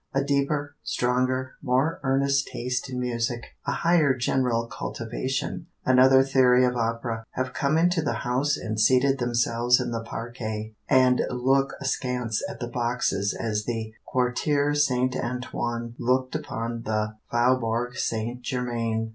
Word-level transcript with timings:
A 0.15 0.23
deeper, 0.23 0.75
stronger, 0.81 1.51
more 1.61 1.99
earnest 2.01 2.47
taste 2.47 2.89
in 2.89 2.99
music, 2.99 3.43
a 3.67 3.71
higher 3.71 4.15
general 4.17 4.65
cultivation, 4.65 5.67
another 5.85 6.23
theory 6.23 6.65
of 6.65 6.75
opera, 6.75 7.23
have 7.33 7.53
come 7.53 7.77
into 7.77 8.01
the 8.01 8.13
house 8.25 8.57
and 8.57 8.79
seated 8.79 9.19
themselves 9.19 9.79
in 9.79 9.91
the 9.91 10.01
parquet, 10.03 10.73
and 10.89 11.21
look 11.29 11.73
askance 11.79 12.41
at 12.49 12.59
the 12.59 12.67
boxes 12.67 13.35
as 13.39 13.65
the 13.65 13.93
Quartier 14.07 14.73
St. 14.73 15.15
Antoine 15.17 15.93
looked 15.99 16.33
upon 16.33 16.81
the 16.81 17.17
Faubourg 17.29 17.95
St. 17.95 18.41
Germain. 18.41 19.09